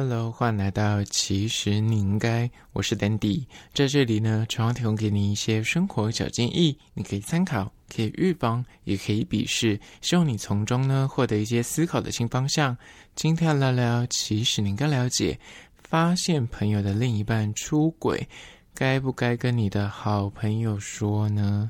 [0.00, 12.78] Hello，欢迎来到其实你应该，我是 Dandy，在这里呢，常常提供给你一些生活小建议，你可以参考，可以预防，也可以鄙视，希望你从中呢获得一些思考的新方向。
[13.16, 15.36] 今天要聊聊，其实你应该了解，
[15.82, 18.24] 发现朋友的另一半出轨，
[18.72, 21.68] 该不该跟你的好朋友说呢？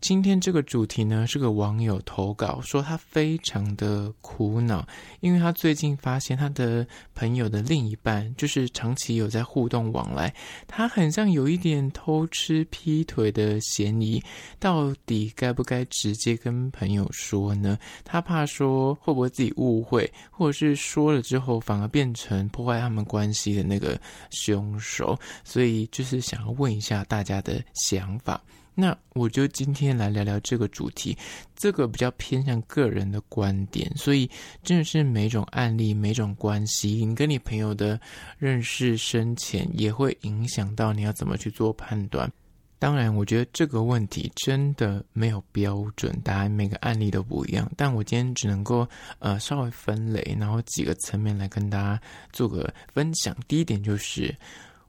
[0.00, 4.86] 今天这个主题呢，是个网友投稿说他非常的苦恼，
[5.20, 10.34] 因为他最近发现他的朋友的另一半就是长期有在互动往来，
[10.66, 14.22] 他很像有一点偷吃劈腿的嫌疑，
[14.58, 17.78] 到底该不该直接跟朋友说呢？
[18.02, 28.40] 他怕说会不会自己误会，或者是说了之后反而变成破坏他们关系的那个凶手，所以就是想要问一下大家的想法。
[28.80, 31.14] 那我就今天来聊聊这个主题，
[31.54, 34.28] 这个比较偏向个人的观点，所以
[34.62, 38.00] 真的是每种案例、每种关系，你跟你朋友的
[38.38, 42.32] 认识深浅，也会影响到你要怎么去做判断。
[42.78, 47.70] 当然，我觉得这个问题真的没有标准答案，每个案例都不一样。
[47.76, 52.00] 但我今天只能够呃稍微分类，然后几个层面来跟大家
[52.32, 53.36] 做个分享。
[53.46, 54.34] 第一点就是。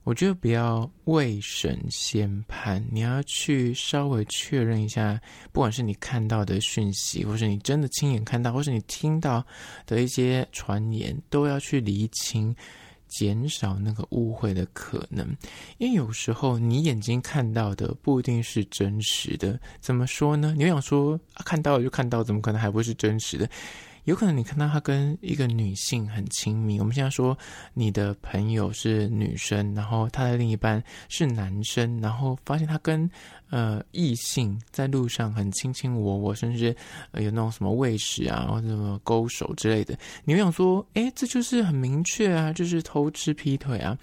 [0.03, 5.21] 我觉得不要未审先判，你要去稍微确认一下，
[5.51, 9.45] 不管是你看到的讯息，或是你真的亲眼看到，或是你听到
[9.85, 12.53] 的一些传言，都要去厘清，
[13.07, 15.23] 减少那个误会的可能。
[15.77, 19.59] 因为有时候你眼睛看到的不一定是真实的。
[19.79, 20.55] 怎么说呢？
[20.57, 23.47] 你想说，看到了就看到，怎么可能还不是真实的？
[24.05, 26.79] 有可能你看到他跟一个女性很亲密。
[26.79, 27.37] 我们现在说
[27.73, 33.09] 你的朋友是女生，然后他的另一半是男生，然后发现他跟
[33.49, 36.75] 呃异性在路上很卿卿我我，甚至
[37.13, 39.97] 有那种什么喂食啊，或者什么勾手之类的。
[40.25, 43.97] 你会想说，诶，这就是很明确啊，就是偷吃劈腿啊。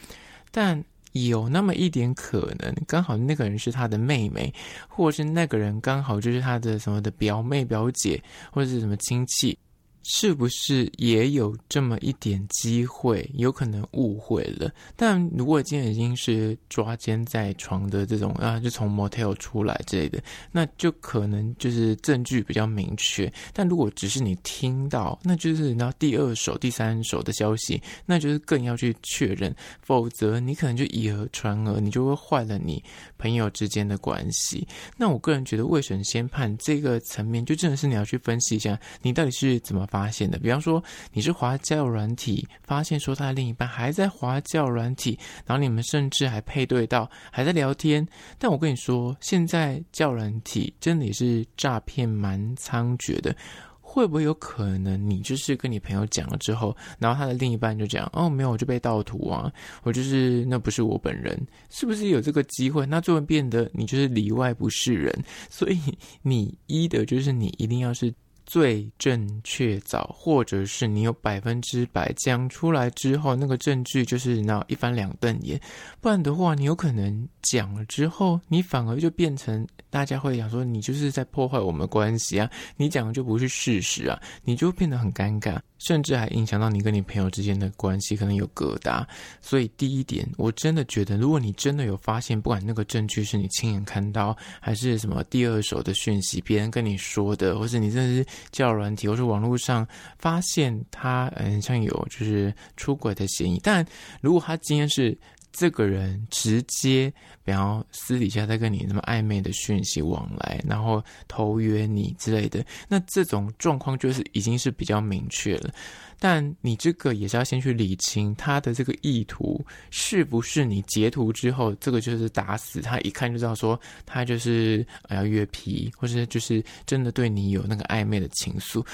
[0.51, 0.83] 但
[1.13, 4.53] 有那么一点可能，刚好那个人是他的妹妹，
[4.87, 8.23] 或者是那个人刚好就是他的什么的表妹、表姐，
[8.53, 9.59] 或者是什么亲戚。
[10.03, 14.73] 是不是也有这么一点机会，有可能误会了？
[14.97, 20.19] 但如果今天已经是抓奸在床的这种啊，就从 motel 出来之类的，
[20.51, 23.31] 那就可能就是证据比较明确。
[23.53, 32.83] 但如果只是你听到，那就是你知道第二手、第三手的消息，那就是更要去确认，否则你可能就以讹传讹，你就会坏了你
[33.19, 34.67] 朋友之间的关系。
[34.97, 39.98] 那我个人觉得未审先判这个层面，就真的是你要去分析一下，你到底是怎么发。
[39.99, 40.83] 发现的，比方说
[41.13, 48.07] 你是滑教软体，发现说他的另一半还在滑教软体，然后你们甚至还配对到，还在聊天。
[48.39, 53.35] 但我跟你说，现在教软体真的也是诈骗蛮猖獗的，
[53.81, 61.37] 会不会有可能你就是跟你朋友讲了之后，然后他的另一半就讲哦，没有，我就被盗图啊，我就是那不是我本人，
[61.71, 62.87] 是不是有这个机会？
[62.87, 65.13] 那就会变得你就是里外不是人，
[65.51, 65.81] 所以
[66.23, 68.15] 你一的就是你一定要是。
[68.49, 75.61] 最正确凿，或者是你有百分之百讲出来之后，那个证据就是那一翻两瞪眼，
[76.01, 85.59] 不然的话，你有可能讲了之后，你反而就变成大家会想说你就是在破坏我们关系啊，你讲的就不是事实啊，你就变得很尴尬。
[85.79, 89.07] 甚至还影响到你跟你朋友之间的关系，可能有疙瘩。
[89.41, 99.87] 所以第一点，我真的觉得，如果你真的有发现，不管那个证据是你亲眼看到，还是什么第二手的讯息，别人跟你说的，或是你真的是交友软体，或是网络上
[100.19, 103.61] 发现他，嗯，像有就是出轨的嫌疑。
[103.63, 103.87] 但
[104.21, 105.17] 如果他今天是。
[105.53, 107.13] 这个人直接，
[107.45, 115.73] 比方私底下在跟你那么暧昧的讯息往来，然后偷约你之类的，那这种状况就是已经是比较明确了。
[116.21, 128.85] 但你这个也是要先去理清他的这个意图是不是你截图之后，这个就是打死他，一看就知道说他就是要约皮，或者就是真的对你有那个暧昧的情愫。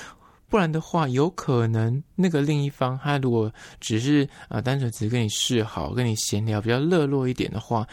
[0.54, 7.84] 不然的话，有可能那个另一方他如果只是啊、单纯只是跟你示好、跟你闲聊比较热络一点的话，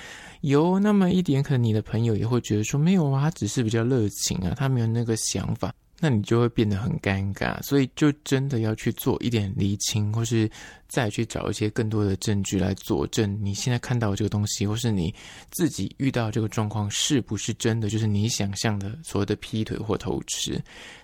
[0.41, 7.61] 有那么一点可能你的朋友也会觉得说没有啊，他只是比较热情啊，他没有那个想法，那你就会变得很尴尬。
[7.61, 10.49] 所以就真的要去做一点厘清，或是
[10.87, 15.13] 再去找一些更多的证据来佐证你现在看到的这个东西，或是你
[15.51, 20.61] 自己遇到这个状况是不是真的，就是你想象的所谓的劈腿或偷吃。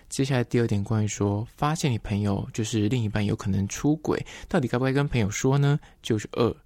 [0.08, 5.78] 接下来第二点，关于说发现你朋友就是另一半有可能出轨，到底该不该跟朋友说呢？
[6.02, 6.56] 就是二，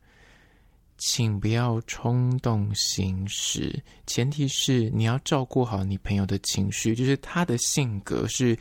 [1.04, 8.56] 请不要冲动行事，前提是你要照顾好你朋友的情绪，就是他的性格是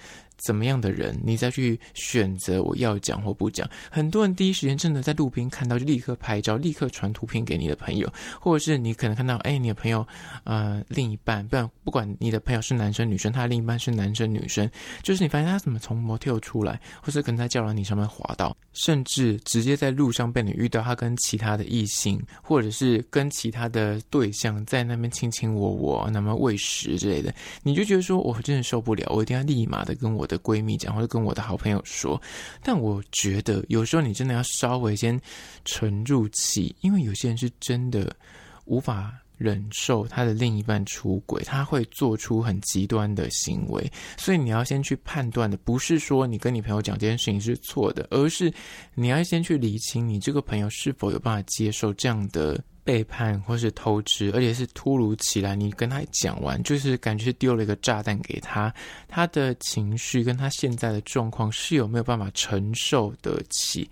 [0.45, 3.69] 怎么样的人，你再去选择我要讲或不讲。
[3.89, 10.05] 很多人第一时间真的在路边看到就立刻拍照，立刻传图片给你的朋友，或者是你可能看到，哎，你的朋友
[10.43, 14.69] 呃另一半，不然不管你的朋友是男生女生，他的另一半是男生女生，
[15.03, 27.33] 就是你发现他怎么从模特出来，或者可能在交友你上面滑到，甚至直接在路上被你遇到他跟其他的异性，或者是跟其他的对象在那边卿卿我我，那么喂食之类的，
[27.63, 32.19] 你就觉得说，我真的受不了，我一定要立马的跟我的闺蜜讲，或者跟我的好朋友说。
[32.63, 35.19] 但我觉得有时候你真的要稍微先
[35.65, 38.15] 沉住气，因为有些人是真的
[38.65, 43.91] 无法忍受他的另一半出轨，他会做出很极端的行为。
[44.17, 48.53] 所以你要先去判断的，不是说你跟你朋友讲这件事情是错的，而是
[48.95, 52.63] 你要先去理清你这个朋友是否有办法接受这样的。
[52.83, 55.55] 背叛或是偷吃，而且是突如其来。
[55.55, 58.73] 你跟他讲完，就是感觉是丢了一个炸弹给他，
[59.07, 63.89] 他的情绪跟他现在的状况是有没有办法承受得起？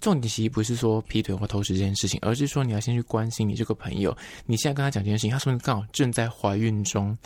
[0.00, 4.16] 重点其实不是说劈腿或偷食这件事情，而是说你要先去关心你这个朋友。
[4.46, 7.16] 你现在跟他讲这件事情，他说你刚好正在怀孕中。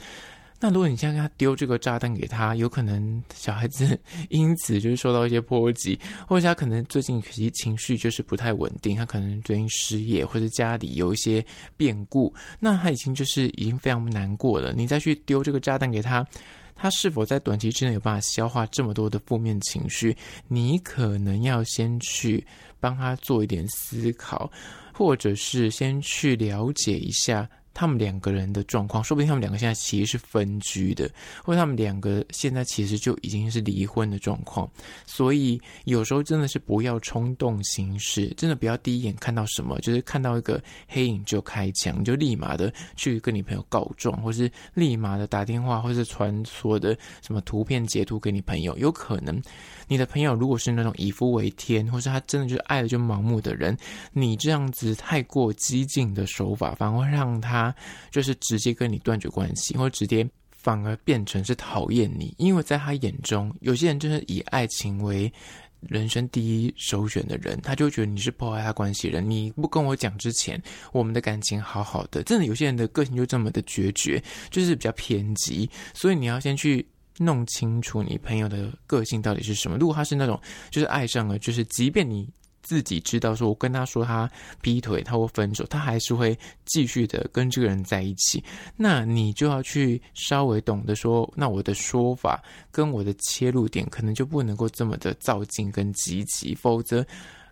[0.61, 3.99] 那如果你现在给他丢这个炸弹给他，有可能小孩子
[4.31, 11.45] 因此就是受到一些波及，或者他可能最近其实情绪就是不太稳定，他可能最近失业，或者家里有一些
[11.77, 14.73] 变故，那他已经就是已经非常难过了。
[14.73, 16.27] 你再去丢这个炸弹给他，
[16.75, 20.17] 他是否在短期之内有办法消化这么多的负面情绪？
[20.49, 22.43] 你可能要先去
[22.81, 24.51] 帮他做一点思考，
[24.95, 27.47] 或者是先去了解一下。
[27.75, 31.11] 他们两个人的状况，说不定他们两个现在其实是分居的，
[31.43, 34.67] 或者他们两个现在其实就已经是离婚的状况。
[35.05, 49.43] 所以有时候真的是不要冲动行事，真的不要第一眼看到什么，就是看到一个黑影就开枪，就立马的去跟你朋友告状，或是立马的打电话，或是传所有的什么图片截图给你朋友，有可能。
[49.87, 53.77] 你的朋友如果是那种以夫为天，或是他真的就是爱的就盲目的人，
[54.13, 57.64] 你这样子太过激进的手法，反而会让他
[58.11, 65.33] 就是直接跟你断绝关系，或者直接反而变成是讨厌你，因为在他眼中，有些人就是以爱情为
[65.81, 69.29] 人生第一首选的人，他就觉得你是破坏他关系人。
[69.29, 70.61] 你不跟我讲之前，
[70.93, 76.85] 我们的感情好好的，真的有些人的个性就这么的决绝，就是比较偏激，所以你要先去。
[77.17, 79.77] 弄清楚你朋友的个性到底是什么。
[79.79, 80.37] 如果他是那种
[80.69, 82.29] 就是爱上了，就是即便你
[82.65, 84.29] 自己知道说，我跟他说他
[84.61, 88.43] 劈腿，他会分手，他还是会继续的跟这个人在一起。
[88.75, 97.07] 那你就要去稍微懂得说，那我的说法跟我的切入点可能就不能够这么的躁进跟积极，否则。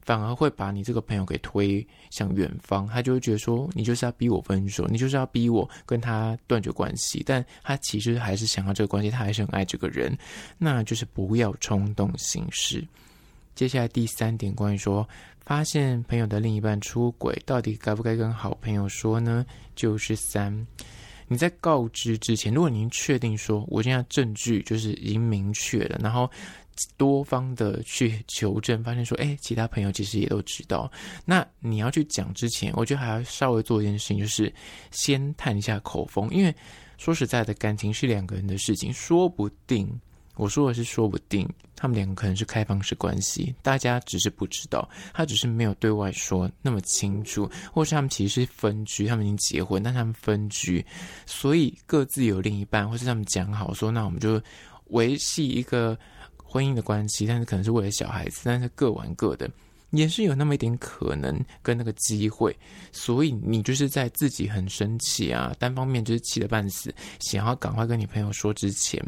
[0.05, 10.19] 反而会把你这个朋友给推向远方，他就会觉得说，你就是要逼我分手，你就是要逼我跟他断绝关系，但他其实还是想要这个关系，他还是很爱这个人，
[10.59, 12.85] 那就是不要冲动行事。
[13.55, 15.09] 接下来第三点，关于说
[15.41, 19.45] 发现朋友的另一半出轨，到底该不该跟好朋友说呢？
[19.75, 20.67] 就是三，
[21.29, 26.31] 你在告知之前，如果您确定说我现在证据就是已经明确了，然后。
[26.97, 30.91] 多方的去求证，发现说，哎，其他朋友其实也都知道。
[31.23, 34.53] 那你要去讲之前，我觉得还要稍微做一件事情，就是
[34.91, 36.31] 先探一下口风。
[36.31, 36.53] 因为
[36.97, 39.87] 说实在的，感情是两个人的事情，说不定
[40.43, 50.85] 我说的是说不定，他们两个可能是开放式关系，大家只是不知道，他只是没有对外说那么清楚，或是他们其实是分居，他们已经结婚，但他们分居，
[51.27, 54.43] 所以各自有另一半，或是他们讲好说，那我们就
[54.89, 55.99] 维系一个。
[56.45, 59.51] 婚姻的关系，但是可能是为了小孩子，但是各玩各的，
[59.93, 62.55] 也是有那么一点可能跟那个机会，
[62.93, 69.03] 所以你就是在自己很生气啊，单方面就是气得半死，想要赶快跟你朋友说之前。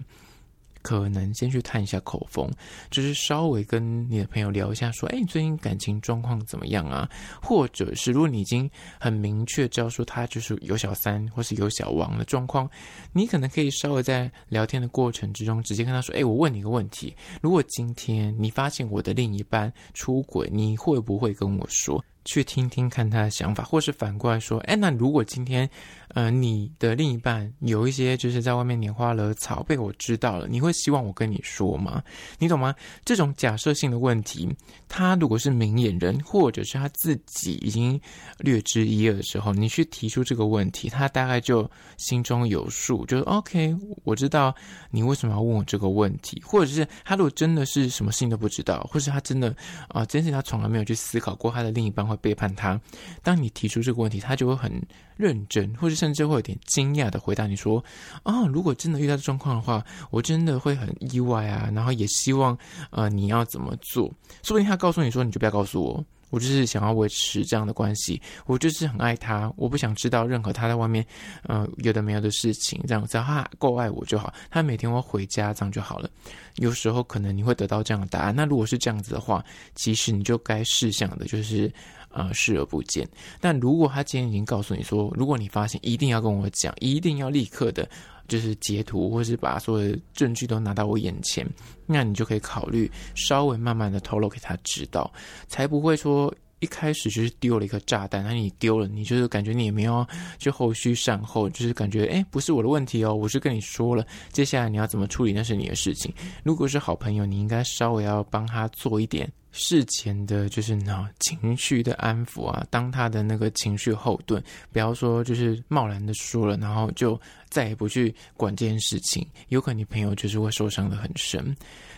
[0.85, 2.47] 可能先去探一下口风，
[2.91, 7.09] 就是稍微跟你的朋友聊一下，说：“哎，你最近感情状况怎么样啊？”
[7.43, 12.71] 或者是如果你已经很明确知道说他就是有小三或是有小王的状况，
[13.15, 25.69] 你可能可以稍微在聊天的过程之中直接跟他说：“哎，我问你一个问题，如果今天你发现我的另一半出轨，你会不会跟我说？”去听听看他的想法，或是反过来说，哎，那如果今天，
[26.09, 32.03] 呃，你的另一半有一些就是在外面拈花惹草，被我知道了，你会希望我跟你说吗？
[32.39, 32.75] 你懂吗？
[33.05, 34.49] 这种假设性的问题，
[34.89, 38.01] 他如果是明眼人，或者是他自己已经
[38.39, 44.55] 略知一二的时候，你去提出这个问题，他大概就心中有数，就是 OK，我知道
[44.91, 49.55] 你为什么要问我这个问题，或者是他如果真的是什么事情都不知道，或是他真的
[49.89, 52.81] 啊，真是他从来没有去思考过他的另一半背叛他。
[53.23, 54.71] 当你提出这个问题，他就会很
[55.17, 57.83] 认真，或者甚至会有点惊讶的回答你说
[58.25, 62.57] ：“啊，如果真的遇到状况的话，我真的会很意外啊。”然后也希望
[62.91, 64.09] 呃你要怎么做？
[64.43, 71.07] 说不定他告诉你说：“你就不要告诉我。”我就是想要维持这样的关系，我就是很爱他，我不想知道任何他在外面，
[71.45, 76.11] 呃，有的没有的事情，这样只要他够爱我就好，他每天会回家这样就好了。
[76.57, 79.45] 有时候可能你会得到这样的答案，那如果是这样子的话，
[79.77, 81.73] 其实你就该试想的就是，
[82.15, 83.07] 呃，视而不见。
[83.41, 87.87] 但如果他今天已经告诉你说，如果你发现一定要跟我讲，一定要立刻的。
[88.27, 91.47] 就是截图，或是把所有的证据都拿到我眼前，
[91.85, 95.13] 那你就可以考虑稍微慢慢的透露给他知道，
[95.47, 100.07] 才不会说一开始就是丢了一个炸弹，那你丢了，你就是感觉你也没有
[100.39, 106.11] 就后续善后，就是感觉诶，不是我的问题哦，我是跟你说了，接下来你要怎么处理那是你的事情。
[106.43, 109.31] 如果是好朋友，你应该稍微要帮他做一点。
[109.57, 114.43] 事前的就是那情绪的安抚啊，当他的那个情绪后盾，
[114.73, 117.19] 不要说就是贸然的说了，然后就
[117.49, 121.55] 再也不去管这件事情，有可能你朋友就是会受伤的很深。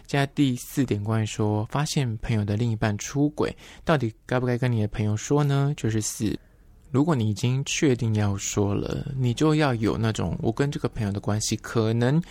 [0.06, 5.72] 接下来第四点，关于说发现朋友的另一半出轨，到底该不该跟你的朋友说呢？
[5.78, 6.38] 就是四，
[6.90, 12.22] 如果你已经确定要说了，你就要有那种我跟这个朋友的关系可能。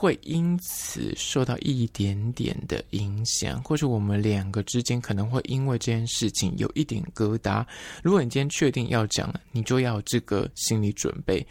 [0.00, 7.62] 会因此受到一点点的影响，或是我们两个之间可能会因为这件事情有一点疙瘩。
[8.02, 11.46] 如果你今天确定要讲，你就要有这个心理准备。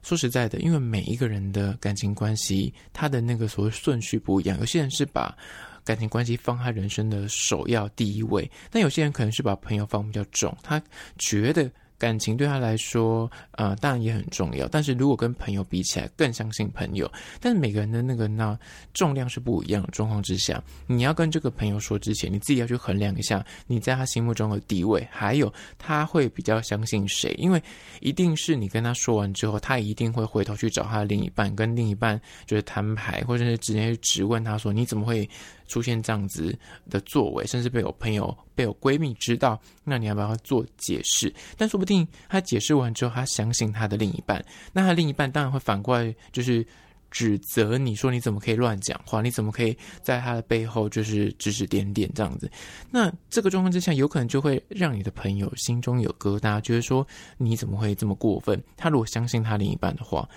[0.00, 4.56] 说实在的，因为每一个人的感情关系，他的那个所谓顺序不一样。
[4.60, 5.36] 有些人是把
[5.84, 10.80] 感情关系放他人生的首要第一位，但有些人可能是把朋友放比较重，他
[11.18, 11.68] 觉得。
[11.98, 14.68] 感情对他来说，呃，当然也很重要。
[14.68, 17.10] 但是如果跟朋友比起来，更相信朋友。
[17.40, 18.56] 但是每个人的那个那
[18.94, 27.34] 重量是不一样的状况之下，你要跟这个朋友说之前，你自己要去衡量一下你在他心目中的地位，还有他会比较相信谁。
[27.36, 27.60] 因为
[28.00, 35.28] 一定是你跟他说完之后，他一定会回头去找他的另一半，跟另一半就是摊牌，或者是直接去质问他说：“你怎么会？”
[35.68, 41.30] 出现这样子的作为，甚至被我朋友、被我闺蜜知道，那你要不要做解释？
[41.58, 46.64] 但说不定他解释完之后，他相信他的另一半，那他另一半当然会反过来就是
[47.10, 49.22] 指责你说，你怎么可以乱讲话？
[49.22, 52.50] 你怎么可以在他的背后就是指指点点这样子？
[52.90, 57.04] 那这个状况之下，有可能就会让你的朋友心中有疙瘩，觉得说
[57.38, 58.62] 你怎么会这么过分？
[58.76, 60.28] 他如果相信他另一半的话。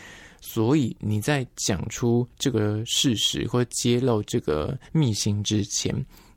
[0.43, 5.93] 所以你在讲出这个事实或揭露这个秘辛之前，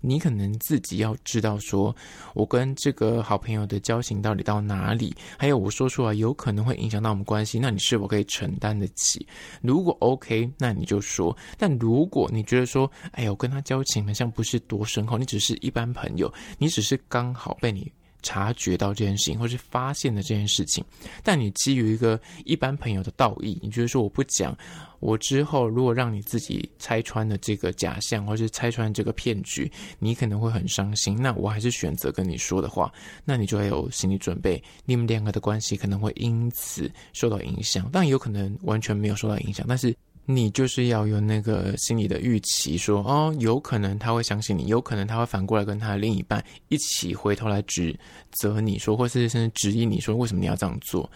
[0.06, 1.94] 你可能自己要知道说，
[2.34, 5.14] 我跟这个好朋友的交情到底到哪里？
[5.38, 9.26] 还有我说出来有可能会影响到我们关系，那你是否可以承担得起？
[9.62, 17.90] 如果 OK，那你就说；但如果你觉得说，哎呀，我跟他交情好像不是多深厚，你只是一般朋友，你只是刚好被你。
[18.25, 20.85] 察觉到这件事情，或是发现了这件事情，
[21.23, 24.57] 但你基于一个一般朋友的道义，你觉得说我不讲，
[24.99, 31.14] 我之后如果让你自己拆穿了这个假象，或是拆穿这个骗局，你可能会很伤心。
[31.14, 32.93] 那我还是选择跟你说的话，
[33.25, 39.95] 那你就要有心理准备，你们两个的关系可能会因此受到影响，但有可能完全没有受到影响，但是。
[40.26, 47.95] 你就是要有那个心理的预期说，哦，有可能他会相信你，有可能他会反过来跟他的另一半一起回头来指
[48.31, 51.11] 责你说，或是甚至质疑你说，为什么你要这样做？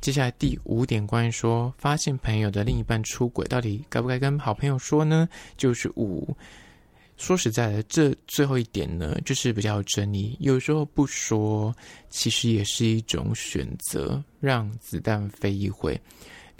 [0.00, 5.26] 接下来第五点，关于说发现朋友的另一半出轨，到底该不该跟好朋友说呢？
[5.56, 6.36] 就是五。
[7.16, 10.36] 说实在的，这最后一点呢，就是比较有争议。
[10.40, 11.74] 有时候不说，
[12.10, 15.98] 其实也是一种选择，让子弹飞一回。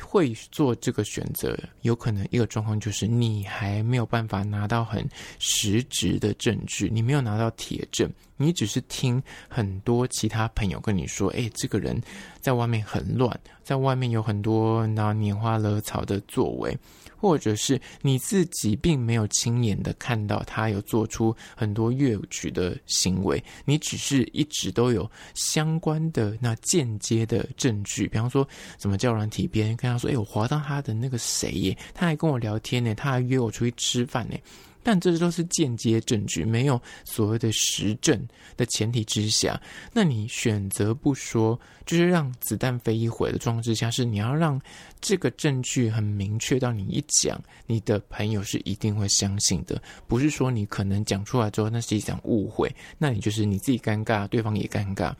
[0.02, 5.06] 会做这个选择，有可能一个状况就是你还没有办法拿到很
[5.38, 12.00] 实质的证据，你没有拿到铁证，你只是听很多其他朋友跟你说，哎，这个人
[12.40, 16.76] 在外面很乱，在外面有很多拿拈花惹草的作为。
[17.24, 28.46] 或者是你自己并没有亲眼的看到他有做出很多越曲的行为，你只是一直都有相关的那间接的证据，比方说
[28.78, 34.36] 什么叫软体边跟他说，哎，我滑到他的那个谁耶，他还跟我聊天呢，他还约我出去吃饭呢。
[34.84, 38.24] 但这都是间接证据，没有所谓的实证
[38.56, 39.60] 的前提之下，
[39.92, 44.60] 那你选择不说，就是让子弹飞一回的状况之下，是你要让
[45.00, 55.14] 这个证据很明确到你一讲，你的朋友是一定会相信的，不是说你可能讲出来之后那是一场误会，那你就是你自己尴尬，对方也尴尬。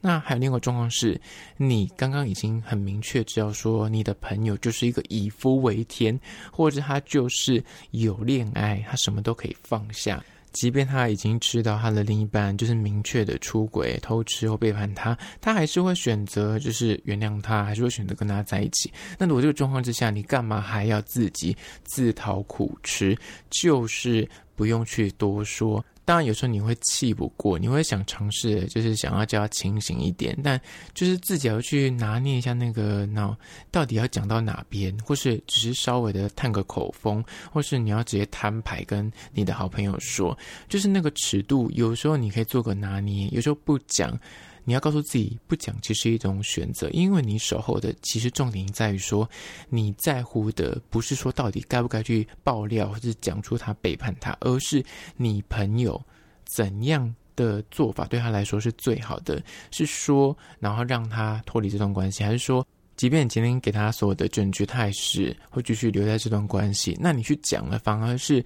[0.00, 1.20] 那还有另外一个状况是，
[1.56, 6.18] 你刚刚已经很明确知道说，你的朋友就是一个以夫为天，
[6.50, 10.22] 或者他就是有恋爱，他什么都可以放下。
[10.52, 18.92] 即便他已经知道他的另一半就是明确的出轨、偷吃或背叛他，他还是会选择就是原谅他，还是会选择跟他在一起。
[19.16, 23.16] 那如果这个状况之下，你干嘛还要自己自讨苦吃？
[23.48, 25.84] 就是不用去多说。
[26.10, 30.60] 当然，有时候你会气不过，你会想尝试，就是想要叫他清醒一点，但
[30.92, 33.36] 就是自己要去拿捏一下那个脑，
[33.70, 40.36] 到底要讲到哪边，或是只是稍微的探个口风，或是你要直接摊牌跟你的好朋友说，
[40.68, 44.18] 就是那个尺度，有时候你可以做个拿捏，有时候不讲。
[44.70, 49.28] 你要告诉自己不讲，其实是一种选择，因为你守候的其实重点在于说，
[49.68, 54.80] 你在乎的不是说到底该不该去爆料或者讲出他背叛他，而是
[55.16, 56.00] 你朋友
[56.44, 66.96] 怎样的做法对他来说是最好的，是说然后让他脱离这段关系，还是说，即便你今天给他所有的证据，他还是会继续留在这段关系？
[67.00, 68.44] 那你去讲了，反而是。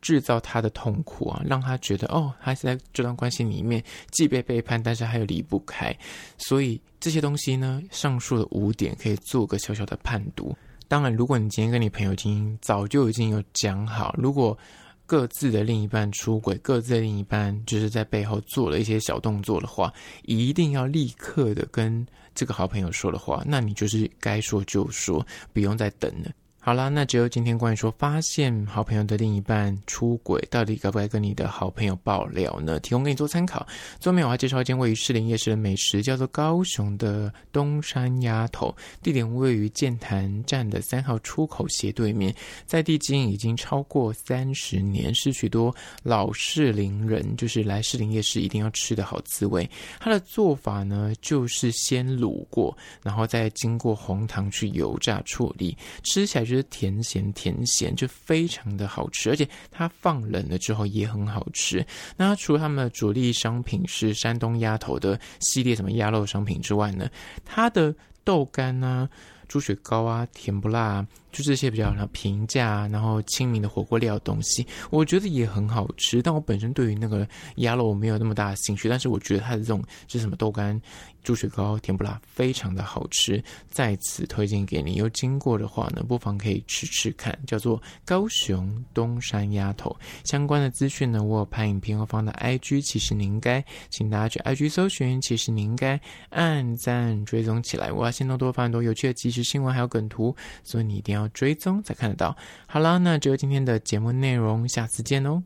[0.00, 5.96] 制造他的痛苦啊，让他觉得哦，他是在这段关系里面既被背叛，但是他又离不开。
[6.38, 10.56] 所以这些东西呢，上述的五点可以做个小小的判读。
[10.88, 14.56] 当然，如果你今天跟你朋友已经早就已经有讲好，如果
[15.04, 26.30] 各自的另一半出轨，各自的另一半就是在背后做了一些小动作的话，一定要立刻的跟这个好朋友说的话，那你就是该说就说，不用再等了。
[26.66, 32.80] 好啦，那只有今天关于说发现好朋友的另一半出轨，到底该不该跟你的好朋友爆料呢？
[32.80, 33.64] 提供给你做参考。
[34.00, 49.70] 最后面我还介绍一间位于士林夜市的美食，叫做高雄的东山鸭头，地点位于剑潭站的三号出口斜对面，在地经已经超过三十年，是许多老士林人就是来士林夜市一定要吃的好滋味。
[50.00, 56.55] 它的做法呢，就是先卤过，然后再经过红糖去油炸处理，吃起来就。
[56.64, 61.84] 甜咸甜咸就非常的好吃，而且它放冷了之后也很好吃。
[62.16, 67.08] 那除了他们的主力商品是山东鸭头的系列什么鸭肉商品之外呢，
[67.44, 67.94] 它的
[68.24, 69.08] 豆干啊、
[69.48, 71.06] 猪血糕啊、甜不辣啊。
[71.36, 76.22] 就这些比较平价，然后亲民的火锅料东西，我觉得也很好吃。
[76.22, 80.80] 但我本身对于那个鸭肉没有那么大的兴趣，但是我觉得它的这种是什么豆干、
[81.22, 84.94] 猪血糕、甜不辣，非常的好吃，在此推荐给你。
[84.94, 89.94] 有经过的话呢，不妨可以吃吃看，叫做高雄东山鸭头。
[90.24, 97.92] 相关的资讯呢，我有拍影片后放到 IG，其实你应该，请大家去 IG 搜寻，其实你应该按赞追踪起来。
[97.92, 100.34] 我要先多多发很多有趣的即时新闻还有梗图，
[100.64, 101.25] 所以你一定要。
[101.28, 102.36] 追踪才看得到。
[102.66, 105.42] 好啦，那就今天的节目内容，下次见哦。